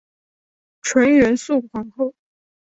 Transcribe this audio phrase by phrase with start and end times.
[0.81, 2.15] 纯元肃皇后。